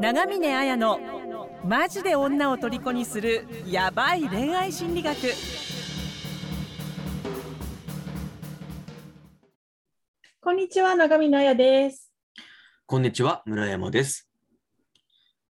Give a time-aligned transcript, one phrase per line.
[0.00, 0.98] 長峰綾の
[1.64, 5.16] マジで女を虜にするヤバい恋愛心理学
[10.40, 12.12] こんにちは、長見彩です。
[12.86, 14.28] こんにちは、村山です。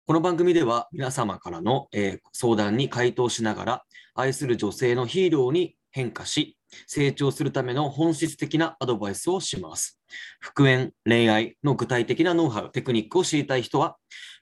[0.07, 3.84] この番組では皆様からの、えー相談に回答しながら、
[4.14, 10.00] 愛する女性のヒーローに変化し、成長するための本質的なアドバイスをします。
[10.41, 13.96] 復縁、恋愛の具体的なノウハウ、テクニックを知りたい人は、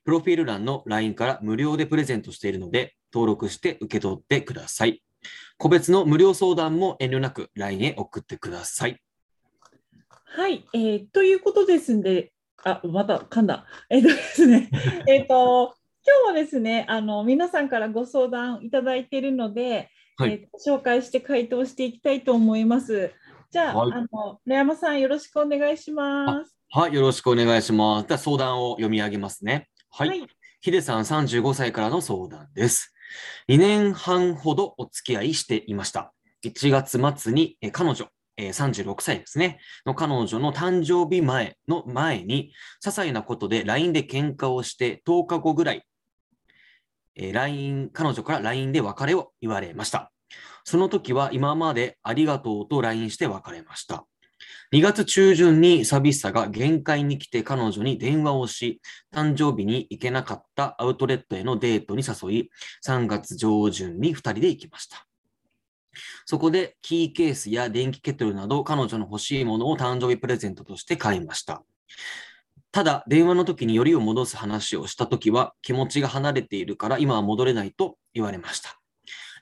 [0.05, 5.03] プロフィール欄の LINE から無料でプレゼントしているので、登録して受け取ってください。
[5.59, 9.01] 個別の無料相談も遠慮なく LINE へ送ってください。
[10.25, 12.33] はい、えーということですんで、
[12.63, 13.65] あ、また噛んだ。
[13.89, 14.71] えっ、とですね、
[15.09, 15.75] えっと、
[16.07, 23.13] 今日はですね、あの、皆さんからご相談いただいているので、はいえー紹介して回答していきたいと思います。
[23.51, 26.57] じゃあ、はいあの、村山さんよろしくお願いします。
[26.71, 28.09] はい、よろしくお願いします。
[28.09, 29.69] では相談を読み上げますね。
[29.91, 30.09] はい。
[30.09, 30.27] はい
[30.63, 32.93] ヒデさん35歳からの相談です。
[33.49, 36.13] 2年半ほどお付き合いしていました。
[36.45, 42.53] 1月末にえ彼女、えー36歳ですね、の彼女の誕生日前の前に、
[42.85, 45.85] 些細なことで LINE で喧嘩をして10日後ぐらい、
[47.17, 50.13] えー LINE、彼女から LINE で別れを言われました。
[50.65, 54.07] その時は今までありがとうと LINE して別れました。
[54.73, 58.81] 2月中旬に寂しさが限界に来て彼女に電話をし、
[59.15, 62.51] 誕生日に行けなかったアウトレットへのデートに誘い、
[62.85, 65.07] 3月上旬に2人で行きました。
[66.25, 71.63] そこでキーケースや電気ケトルなど彼女の欲しいものを誕生日プレゼントとして買いました。
[72.77, 78.79] ただ、電話の時によりを戻す話をした時は気持ちが離れているから今は戻れないと言われました。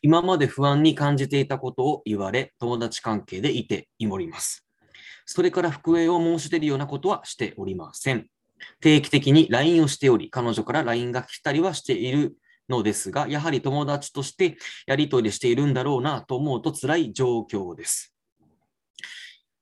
[0.03, 4.65] 今まで不安に感じていたことを言われ、友達関係でいております。
[5.27, 8.29] それから復縁を申し出るようなことはしておりません。
[8.81, 12.37] 定期的に LINE をしており、彼女から LINE が来たりはしている
[12.69, 18.14] のですが、やはり友達としてやり取りしているんだろうなと思うと辛い状況です。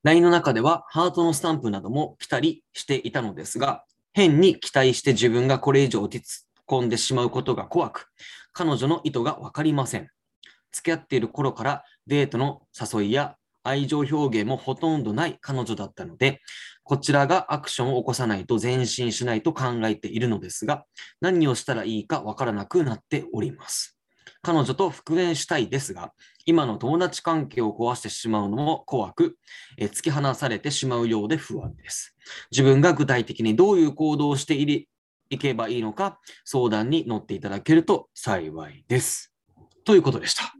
[0.03, 8.09] LINE の中ではハートのスタンプなども来たりしていたのですが、変に期待して自分がこれ以上落ち込んでしまうことが怖く、
[8.53, 10.09] 彼女の意図がわかりません。
[10.73, 16.41] 付き合っている頃からデートの誘いや愛情表現もほとんどない彼女だったので、
[16.83, 20.85] こちらがアクションを起こさないと前進しないと考えているのですが、
[21.21, 24.02] 何をしたらいいかわからなくなっております。
[24.43, 26.13] 彼女と復縁したいですが、
[26.45, 29.37] 今の友達関係を壊してしまうのも怖く、
[29.79, 32.17] えー突き放されてしまうようで不安です。
[32.51, 34.89] 自分が具体的にどういう行動をしてい
[35.39, 39.33] けばいいのか、相談に乗っていただけると幸いです。
[39.85, 40.53] ということでした。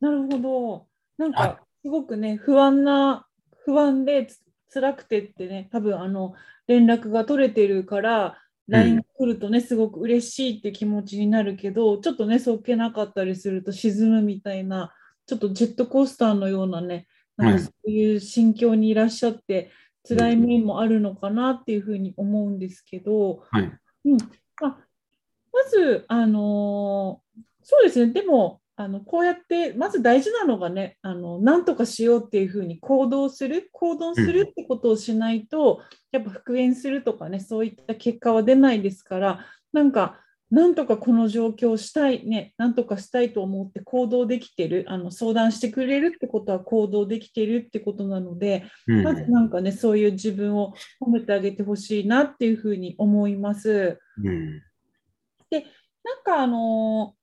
[0.00, 0.86] なるほど。
[1.18, 3.26] なんはいか、すごくね、不安な、
[3.64, 6.34] 不安でつ辛くてってね、多分あの、
[6.66, 14.92] 連絡が取れてるから、LINE が来るとね、すごく嬉しいって気持ちになるけど、ちょっとね、そっけなかったりすると沈むみたいな、
[15.26, 17.06] ちょっとジェットコースターのようなね、
[17.36, 19.70] なんかそういう心境にいらっしゃって、
[20.08, 23.72] 辛い面もあるのかなっていうふうに思うんですけど、はい。
[24.04, 24.18] うん、
[24.62, 24.78] あ
[25.52, 40.18] まず、あのーそうですね、でも、あのこうやって、まず大事なのがね、あのなんとかしようっていうふうに行動する、行動するってことをしないと、やっぱ復縁するとかね、そういった結果は出ないですから、なんか、
[40.50, 53.98] なんとかこの状況をしたい、ね、なんとかしたいと思って行動できてる、あの相談してくれるってことは行動できてるってことなので、うんまずなんかね、そういう自分を褒めてあげてほしいなっていうふうに思います。
[54.22, 54.62] うん
[56.04, 57.21] なんかあのー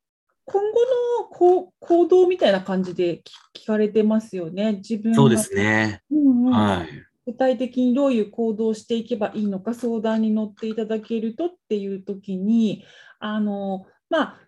[0.52, 0.80] 今後
[1.22, 3.22] のこう行動みたいな感じで
[3.56, 4.78] 聞聞かれてますよね。
[4.78, 6.02] 自分がそうですね。
[6.12, 6.88] うんうんはい。
[7.28, 12.84] 具体的にどういう行動をしていけばいいのか相談に乗っていただけるとっていう時に
[13.20, 14.40] あのまあ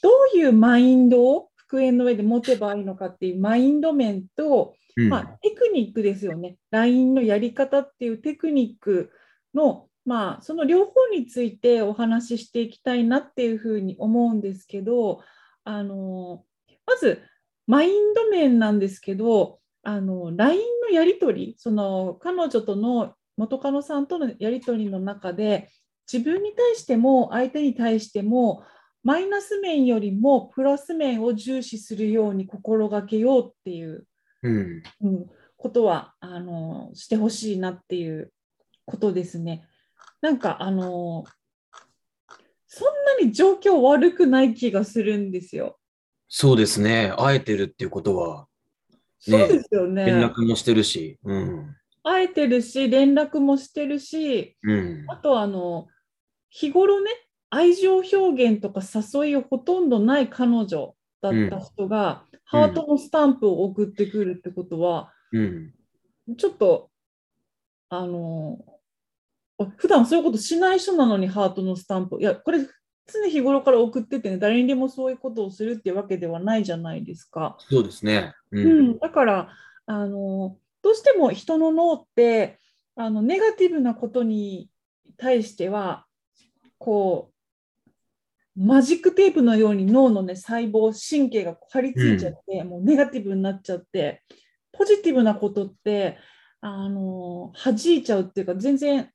[0.00, 6.56] どういうマインドを復縁の上で持てばいいのかっていうマインド面と、うんまあ、テクニックですよね。
[6.70, 9.10] LINE のやり方っていうテクニック
[9.54, 15.20] の、まあ、その両方についてお話ししていきたいなっていうふうに思うんですけど、
[15.64, 16.44] あの
[16.86, 17.22] まず、
[17.66, 25.68] マインド面なんですけど、あの LINE のやり取り、その彼女との元カノさんとのやり取りの中で、
[26.10, 28.64] 自分に対しても相手に対しても、
[29.04, 34.06] マイナス面よりもプラス面を重視するように心がけようっていう
[34.42, 34.82] うん。
[35.02, 35.26] うん、
[35.58, 38.32] ことはあのしてほしいなっていう
[38.86, 39.67] ことですね。
[40.20, 41.24] なんかあの
[42.66, 42.88] そん
[43.20, 45.78] なに状況悪くない気がするんですよ。
[46.28, 47.12] そうですね。
[47.16, 48.46] 会えてるっていうことは、
[49.18, 50.04] そうねですよね。
[50.04, 51.18] 連絡もしてるし。
[51.24, 51.76] うん。
[52.02, 55.04] 会えてるし、連絡もしてるし、うん。
[55.08, 55.88] あとあの、
[56.50, 57.10] 日頃ね
[57.50, 65.74] 愛情表現とか誘いをほとんどない彼女だった人が、うんハートのスタンプを送ってくるってことは、うん。
[66.38, 66.88] ちょっと
[67.90, 68.77] あのあ
[69.76, 77.56] 普段そういうことしない人なのにハートのスタンプいやこれ常日頃から送っててね誰にでもそういうことをするっていうわけではないじゃないですか。
[77.58, 78.34] そうですね。
[78.52, 78.60] う。
[78.60, 79.48] うんん、だから
[79.86, 82.58] あのどうしても人の脳って
[82.94, 84.68] あのネガティブなことに
[85.16, 86.04] 対しては
[86.78, 87.30] こ
[88.56, 94.22] うマジックテープのように脳の、ね、細胞神経が張り付いちゃって、もうネガティブになっちゃって
[94.72, 96.18] ポジティブなことって
[96.60, 99.10] あの弾いちゃうっていうか全然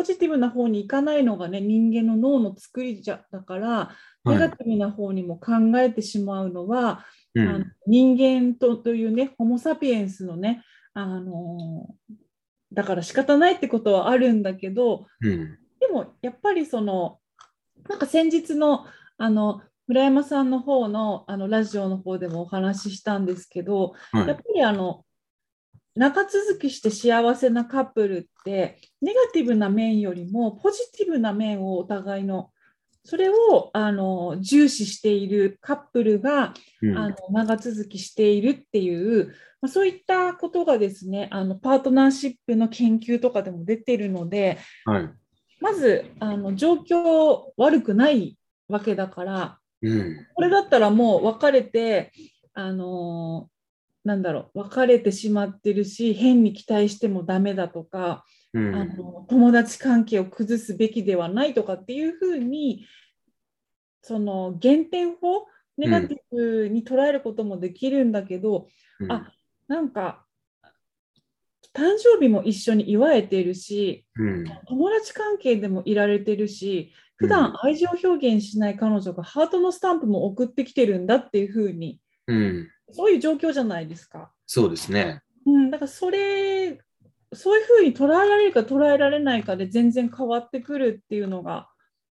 [0.00, 3.90] ポジティブな方に行かないのがね人間の脳の作りじゃだから
[4.24, 7.04] ネガティブな方にも考えてしまうのは、
[7.34, 7.72] うあのん。
[7.86, 10.64] 人間とというね、ホモ・サピエンスのね、
[10.94, 11.94] あの
[12.72, 15.58] だから仕方ないってことはあるんだけど、うん。
[15.80, 17.18] でもやっぱりその、
[17.86, 18.86] なんか先日の
[19.18, 24.42] あの村山さんの方のあのラジオの方でもお話ししたんですけど、はいやっぱ。
[24.54, 25.04] りあの
[25.94, 32.50] 長続きして幸せなカップルって、ネガティブな面よりもポジティブな面をお互いの、
[33.04, 45.10] それをあの重視しているカップルがうんあの長続きしているっていう、まあ、そういったことがですねあのパートナーシップの研究とかでも出てるのではい。
[45.60, 48.38] まずあの状況悪くない
[48.68, 50.26] わけだからうん。
[50.34, 52.12] これだったらもう別れて
[52.54, 53.49] あの
[54.04, 58.74] なんだろう別れてしまってるし変に期待してもダメだとか、うん。
[58.74, 62.86] あの友達関係を崩すべきではないとかっていうふうに
[64.02, 68.68] その減点法ネガティブに捉えることもできるんだけど、
[69.00, 69.32] うんあ
[69.68, 70.26] なんか
[71.72, 74.44] 誕生日も一緒に祝えてるしうん。
[74.66, 82.68] 友達関係でもいられてるし普段愛情表現しない彼女がハートのスタンプも送ってきてるんだっていうふうにうん。
[82.92, 84.30] そういう状況じゃないですか。
[84.46, 85.22] そうですね。
[85.46, 86.78] うん、だからそれ
[87.32, 91.68] そういうふうに捉えられるか捉えられないかで全然変わってくるっていうのが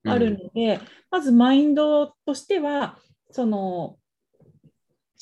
[0.05, 0.79] あるので、
[1.11, 2.97] まずマインドとしては
[3.31, 3.97] その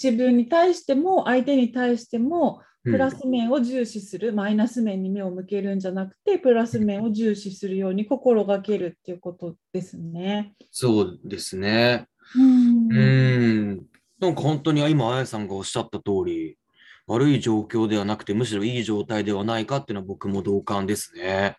[0.01, 10.55] 自分に対しても相手に対してもうんプラス面を重視する、マイナス面に目を向けるんじゃなくてプラス面を重視するように心がけるっていうことですね。
[10.71, 12.07] そうですね。
[12.35, 13.03] うんう
[13.73, 13.85] ん。
[14.21, 16.57] なんか本当に今、あやさんがおっしゃった通り、
[17.07, 21.57] 悪い状況ではなくて、むしろいい状態ではないかっていうのは僕も同感ですね。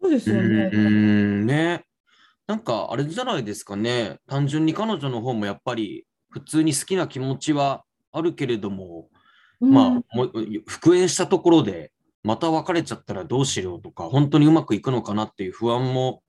[0.00, 0.70] そうですよね。
[0.72, 1.84] うん、ね。
[2.46, 4.18] なんかあれじゃないですかね。
[4.28, 9.08] 単純に彼女の方もやっぱり普通に好きな気持ちはあるけれども、
[9.60, 10.32] うんまあ、もう
[10.66, 11.90] 復縁したところで
[12.22, 16.22] また別れちゃったらどうしようとか、本当にうまくいくのかなっていう不安も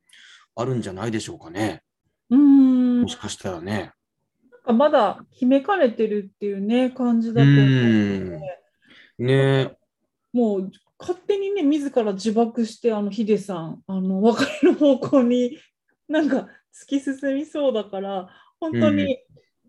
[0.56, 1.84] あるんじゃないでしょうかね。
[2.30, 3.92] うんもしかしたらね。
[4.66, 8.42] かまだ決めかねてるっていうね感じだと思うので。
[9.20, 9.78] ね。
[10.34, 15.58] もう勝手にね自ら自爆してあのヒデさんあの別れの方向に
[16.10, 18.30] なんか突き進みそうだから
[18.60, 19.20] 本当に、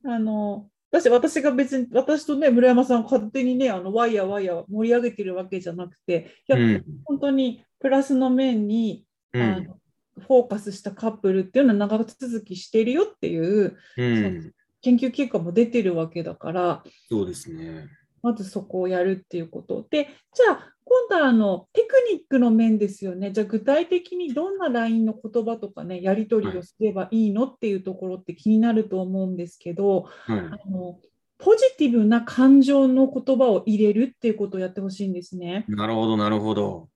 [0.05, 6.85] あの私私が別に私とね村山さん勝手にねあのワイヤーワイヤー盛り上げてるわけじゃなくていや、うん。
[7.05, 9.43] 本当にプラスの面に、うん。
[9.43, 9.79] あの
[10.19, 14.53] フォーカスしたカップルっていうのは長続きしているよっていううん。
[14.87, 17.89] 研究結果も出てるわけだからそうですね。
[18.23, 23.31] まずそこをやるっていうことで、じゃあ今度はあのテクニックの面ですよね。
[23.33, 30.39] じゃあ具体的にどんな LINE の言葉とかね、やり取りをすればいいのっていうところって気になると思うんですけど、はい。
[30.39, 30.99] あの
[31.39, 35.65] ポジティブな感情の言葉を入れるっていうことをやってほしいんですね。
[35.69, 36.89] なるほど、なるほど。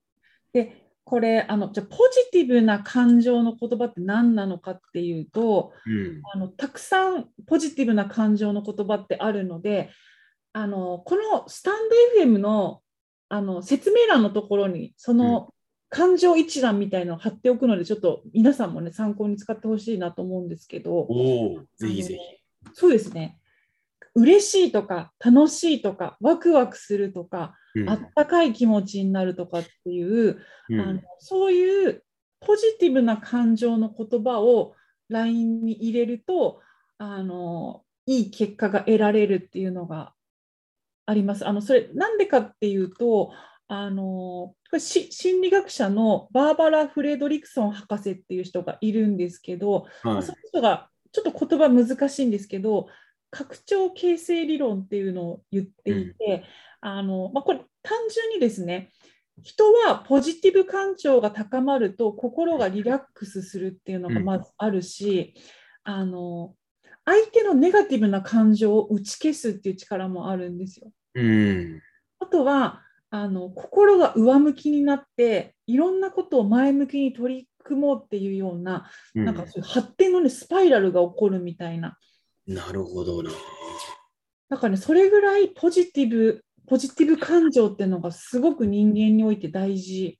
[0.53, 6.21] で、これあのじゃあポジティブな感情の言葉って何なのかっていうと、うん。
[6.33, 9.91] あのたくさんポジティブな感情の言葉ってあるので
[10.53, 11.75] あのこのスタン
[12.17, 12.81] ド FM の
[13.29, 15.55] あの説明欄のところにその
[15.89, 22.19] 感情一覧みたいなのを貼っておくのでちょっと皆さんもね参考に使ってほしいなと思うんですけどおお、ぜひぜ
[22.65, 23.40] あのそうですね
[24.15, 27.81] 嬉しいとか楽しいとかワクワクするとか、ひ。
[27.81, 32.03] うんあったかい気持ちになるとかっていううんあのそういう
[32.41, 34.75] ポジティブな感情の言葉を
[35.09, 36.61] LINE に入れると
[36.99, 40.15] あのいい結果が得られるっていうのが
[41.07, 41.47] あります。
[41.47, 43.33] あのそれなんでかっていうと
[43.69, 52.87] あのこれし心理学者のバーバラ・フレドリクソン博士っていう人がいるんですけど、はいその人がちょっと言葉難しいんですけど
[53.31, 56.45] 拡張形成理論っていうのを言っていて、
[56.81, 58.91] あのまあ、これ単純にですね
[59.43, 65.35] 人はポジティブ感情が高まると心がリラックスするっていうのがまずあるし、
[65.87, 66.55] うん、あの
[67.05, 70.91] 相手のネガティブな感情を打ち消すっていう力もあるんですよ。
[71.15, 71.81] うん、
[72.21, 81.97] あとはあの心が上向きになっていろんなことを前向きに取り組もうっていうようなうん、なんかそういう発展の、ね、スパイラルが起こるみたいな。
[82.51, 83.31] なるほどな。
[84.49, 90.19] だからねそれぐらいポジティブポジティブ感情っていうのがすごく人間において大事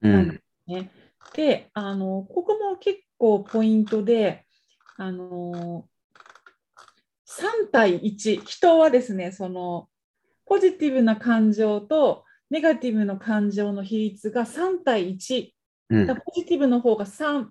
[0.00, 0.78] なんですね。
[0.78, 0.88] うん、
[1.34, 4.46] であのここも結構ポイントで
[4.96, 5.88] あの
[7.28, 9.88] 3対1人はですねその
[10.44, 15.50] ポジティブな感情とネガティブの感情の比率が3対1、
[15.90, 17.46] うん、ポジティブの方が3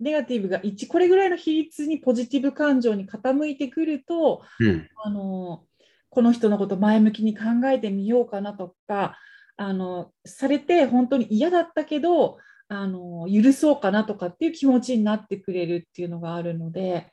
[0.00, 5.64] ネガティブが1これぐらいの比率にポジティブ感情に傾いてくると、うん、あの
[6.10, 9.16] この人のこと前向きに考えてみようかなとか
[9.56, 12.38] あのされて本当に嫌だったけど
[12.68, 17.12] あの許そうかなとかっていう気持ちになってくれるっていうのがあるので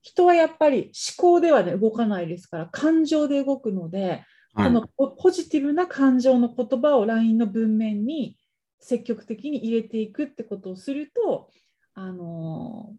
[0.00, 4.22] 人はやっぱり思考では、ね、動かないですから感情で動くので、
[4.54, 8.36] はい、このポジティブな感情の言葉を LINE の文面に
[8.80, 11.50] 積極的に入れていくってことをすると
[11.94, 12.94] あの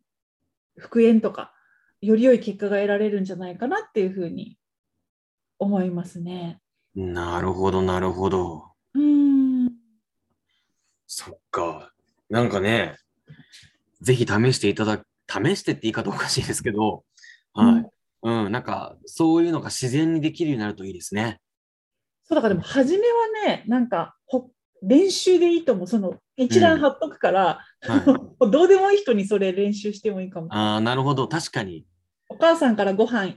[0.77, 1.53] 復縁とか
[2.01, 4.57] より良い結果が得られるんじゃないかなっていうふうに
[5.59, 6.59] 思いますね。
[6.95, 8.71] なるほど、なるほど。
[8.93, 9.71] うん。
[11.07, 11.91] そっか。
[12.29, 12.97] なんかね、
[14.01, 17.03] ぜひ試していただ試してって言い方おかしいですけど、
[17.53, 17.89] はい。
[18.23, 21.39] うん、うん、なんか、そういうのが自然にできるようになるといいですね。
[22.23, 23.13] そうだからでも、初めは
[23.47, 24.49] ね、なんかほ、
[24.81, 25.87] 練習でいいと思う。
[25.87, 27.99] その、一覧貼っとくから、うんは
[28.47, 30.47] い、 どうでもいい人にそれ練習してもいいかも。
[30.51, 31.27] ああ、なるほど。
[31.27, 31.85] 確かに。
[32.29, 33.35] お母さんからご飯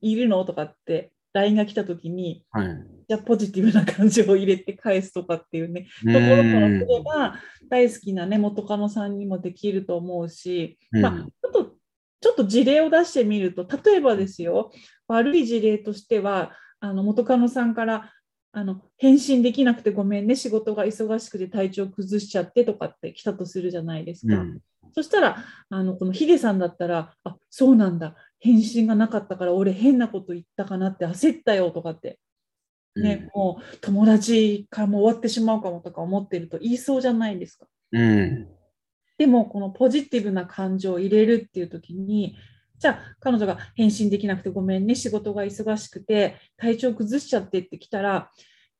[0.00, 0.44] いるの？
[0.44, 2.68] とかって LINE が来た時に、はい、
[3.08, 11.74] じゃあポジティブな感情を入れて返すとかっていうねところからすれば大好きな、ね、元カノさんにもできると思うし、まあ、ちょっと
[12.20, 14.72] ちょっと事例を出してみると例えばですよ
[15.06, 18.12] 悪い事例としてはあの元カノさんから
[18.58, 24.34] あの返信できなくてごめんね仕事が忙しくて体調崩しちゃってとかって来たとするじゃないですか。
[24.34, 24.60] うん、
[24.92, 28.16] そしたらあのこのヒデさんだったらあそうなんだ。
[28.40, 32.18] 返信がなかったから俺変なこと言ったかなって焦ったよとかって、
[32.96, 37.66] ね、うん、もう友達からも終わってしまうかもとか思ってると言いそうじゃないですか。
[37.92, 38.48] うん、
[39.18, 42.36] でもこのポジティブな感情を入れるっていう時に
[42.78, 48.30] じゃあ彼女が返信できなくてごめんね仕事が忙しくて体調崩しちゃってって来たら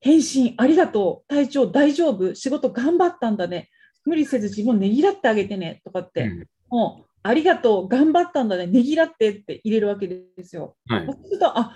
[0.00, 3.68] 返信ありがとう体調大丈夫仕事頑張ったんだね。
[4.04, 10.76] 無理せず自分ねぎらってあげてねとかって、うん、もうありがとう、頑張ったんだね、ねぎらってって入れるわけですよ。
[10.86, 11.74] はい、そうすると、あ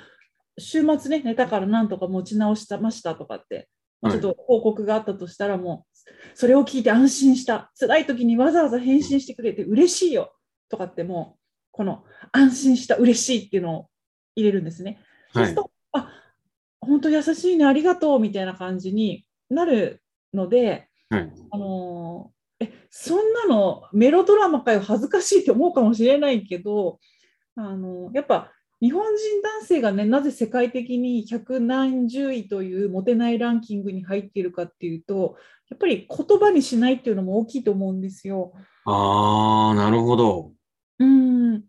[0.59, 3.69] 週末ね、寝たからなんとか持ち直したましたとかって、
[4.09, 10.33] ちょっと報告があったとしたら、もう、それを聞いて安心した、辛い時にわざわざ返信してくれて嬉しいよ。
[10.69, 11.41] とかって、もう、
[11.73, 13.87] この安心した、嬉しいっていうのを
[14.37, 15.00] 入れるんですね。
[15.33, 16.09] そうすると、あ
[16.81, 20.02] 本当優しいね、ありがとうみたいな感じになる
[20.33, 26.99] ので、はい、あのえそんなのメロドラマかよ恥ずかしいって思うかもしれないけど
[27.57, 35.37] あのやっぱ日本人男性がねなぜ世界的に百何十位というモテないランキングに入っているかっていうと
[35.71, 38.52] やっぱり言葉にしないっていうのも大きいと思うんですよ。
[38.85, 40.52] ああなるほど。
[41.02, 41.64] うん。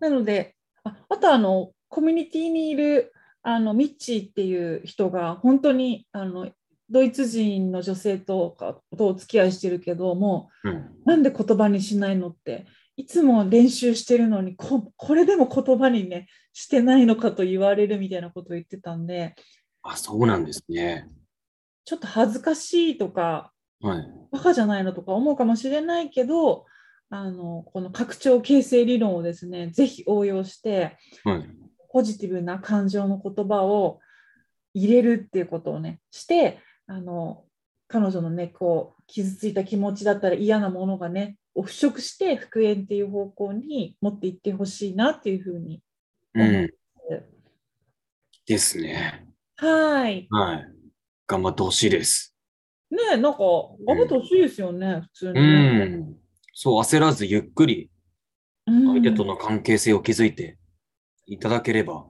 [0.00, 6.50] なのでああとあのコミュニティにいるあのミッチーっていう人が本当にあの
[6.90, 19.34] ドイツ人の女性とかとお付き合いしてるけども、うん、なんで言葉にしないのっていつも練習してるのにここれでも言葉にねしてないのかと言われるみたいなことを言ってたんで
[19.82, 21.08] あそうなんですね。
[21.84, 26.66] ちょっと恥ずかしいとか、はい、バカじゃないのとか思うかもしれないけど
[27.10, 31.48] あのこの拡張形成理論をですねぜひ応用して、はい、
[31.92, 33.98] ポジティブな感情の言葉を
[34.74, 37.44] 入れるっていうことをねしてあの
[37.88, 45.82] 彼女のねこう傷ついた気持ちだったら嫌なものがねを払拭して復縁っていう方向に持っていってほしいなっていうふうに
[46.34, 46.74] 思います。
[47.10, 47.22] うん、
[48.46, 49.26] ですね。
[49.56, 50.28] はい。
[50.30, 50.66] はい。
[51.26, 52.36] 頑張ってほしいです。
[52.90, 53.38] ねなんか
[53.86, 55.44] 頑張ってほしいですよね、うん、普通に、ね、う
[55.98, 56.19] ん。
[56.62, 57.90] そう、焦らずゆっくり
[58.66, 60.58] 相手との関係性を築いて
[61.24, 62.04] いただければ、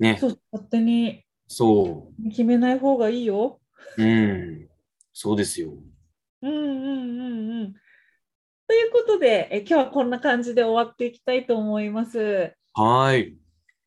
[0.00, 0.16] ね。
[0.20, 1.22] そう、勝手に。
[1.46, 2.28] そう。
[2.30, 3.60] 決めない方がいいよ。
[3.96, 4.68] うん、
[5.12, 5.74] そうですよ。
[6.42, 7.72] うんうんうんうん。
[8.66, 12.52] ということで、え今日はこんな感じで終わっていきたいと思います。
[12.72, 13.36] はい。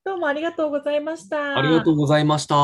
[0.06, 1.58] どうもありがとうございました。
[1.58, 2.56] ありがとうございました。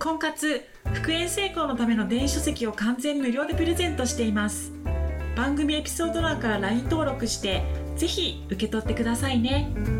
[0.00, 0.60] 婚活
[0.94, 4.72] 復縁成功のための電子書籍を完全無料でプレゼントしています。
[5.36, 7.62] 番組エピソード欄から LINE 登録して
[7.96, 9.99] ぜひ受け取ってくださいね。